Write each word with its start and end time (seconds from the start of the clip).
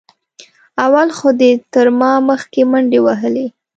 اول 0.85 1.09
خو 1.17 1.29
دې 1.39 1.51
تر 1.73 1.87
ما 1.99 2.11
مخکې 2.29 2.61
منډې 2.71 2.99
وهلې. 3.05 3.47